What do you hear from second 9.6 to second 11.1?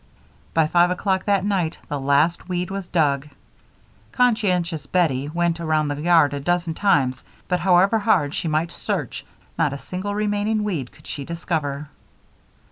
a single remaining weed could